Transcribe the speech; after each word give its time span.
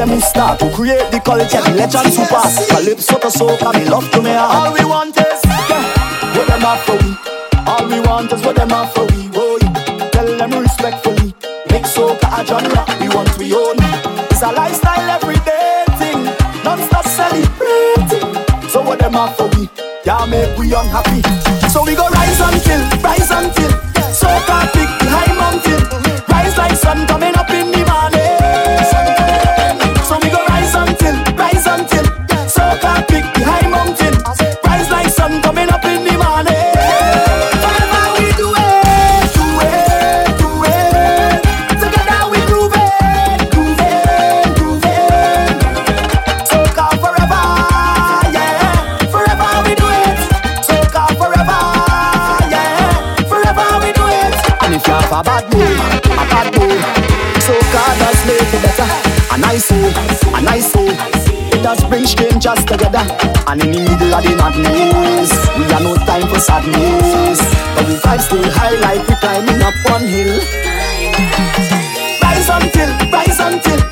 them 0.00 0.08
who 0.08 0.20
start, 0.20 0.58
to 0.58 0.70
create 0.72 1.10
the 1.12 1.20
culture, 1.20 1.60
the 1.60 1.76
legends 1.76 2.16
who 2.16 2.24
pass. 2.32 2.56
Calypso 2.72 3.18
to 3.18 3.28
soca, 3.28 3.68
me 3.76 3.84
love 3.84 4.10
to 4.12 4.22
me 4.22 4.32
heart. 4.32 4.68
All 4.68 4.72
we 4.72 4.84
want 4.88 5.12
is 5.12 5.40
yeah, 5.44 5.84
what 6.32 6.48
them 6.48 6.64
have 6.64 6.80
for 6.88 6.96
we. 7.04 7.12
All 7.68 7.84
we 7.84 8.00
want 8.08 8.32
is 8.32 8.40
what 8.40 8.56
them 8.56 8.70
have 8.70 8.90
for 8.94 9.04
we. 9.12 9.28
Oh, 9.36 9.60
yeah. 9.60 10.08
Tell 10.08 10.24
them 10.24 10.52
respectfully, 10.56 11.36
make 11.68 11.84
soca 11.84 12.32
a 12.32 12.40
genre 12.48 12.80
we 12.96 13.12
want 13.12 13.28
we 13.36 13.52
own. 13.52 13.76
It's 14.32 14.40
a 14.40 14.48
lifestyle 14.56 15.04
everyday 15.04 15.84
thing, 16.00 16.24
not 16.64 16.80
stop 16.88 17.04
celebrating. 17.04 18.32
So 18.72 18.80
what 18.80 19.00
them 19.00 19.12
have 19.20 19.36
for 19.36 19.52
we? 19.52 19.68
Yeah, 20.08 20.24
make 20.24 20.56
we 20.56 20.72
unhappy. 20.72 21.20
So 21.68 21.84
we 21.84 21.92
go 21.92 22.08
rise 22.08 22.40
and 22.40 22.56
kill, 22.64 22.82
rise 23.04 23.30
and 23.36 23.52
kill. 23.52 23.74
Soca 24.16 24.64
big 24.72 24.88
high 25.12 25.28
mountain, 25.36 25.84
rise 26.32 26.56
like 26.56 26.72
sun 26.72 27.06
coming 27.06 27.36
up 27.36 27.50
in 27.50 27.68
me. 27.68 27.79
off 55.12 55.20
a 55.20 55.24
bad 55.24 55.44
move, 55.52 55.80
a 56.06 56.24
bad 56.30 56.48
move. 56.58 56.82
So 57.42 57.52
God 57.72 57.96
has 58.06 58.18
made 58.26 58.46
it 58.46 58.62
better. 58.62 58.88
A 59.34 59.38
nice 59.38 59.70
move, 59.70 59.94
a 60.34 60.40
nice 60.42 60.74
move. 60.76 60.96
It 61.52 61.64
has 61.66 61.82
bring 61.84 62.06
strangers 62.06 62.64
together. 62.64 63.02
And 63.46 63.62
in 63.62 63.72
the 63.72 63.80
middle 63.80 64.14
of 64.14 64.22
the 64.22 64.34
madness, 64.36 65.30
we 65.58 65.64
have 65.72 65.82
no 65.82 65.96
time 66.06 66.26
for 66.28 66.38
sadness. 66.38 67.40
But 67.74 67.86
we 67.88 67.94
vibes 67.96 68.22
still 68.22 68.50
high 68.50 68.76
like 68.78 69.06
we 69.08 69.14
climbing 69.16 69.62
up 69.62 69.74
one 69.90 70.06
hill. 70.06 70.38
Rise 72.22 72.48
until, 72.48 72.90
rise 73.10 73.40
until. 73.40 73.89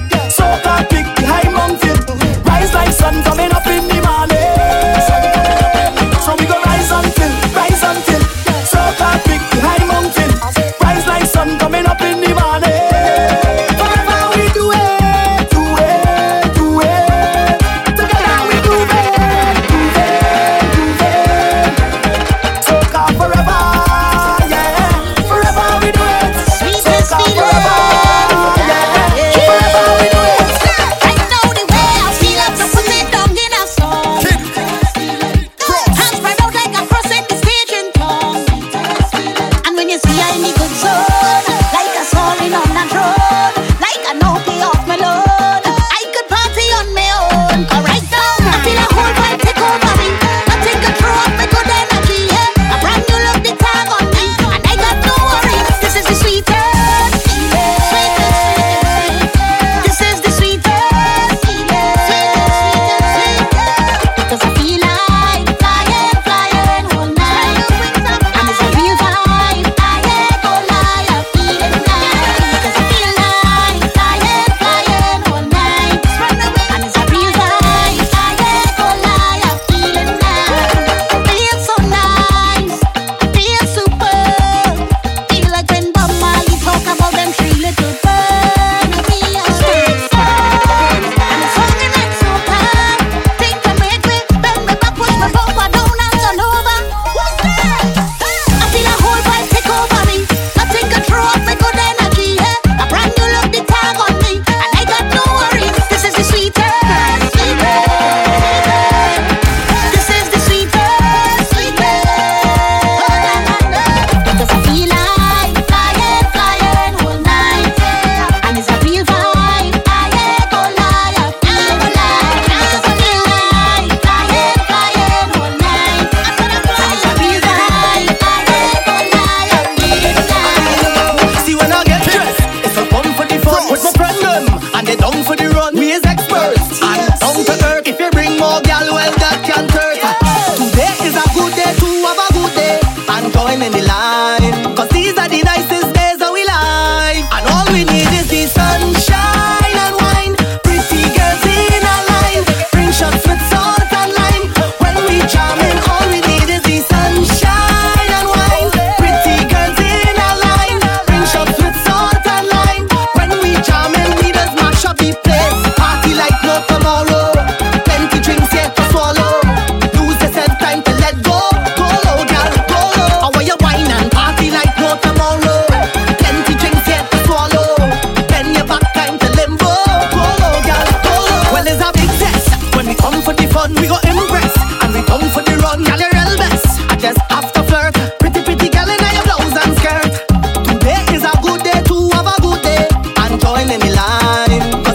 Join 194.21 194.88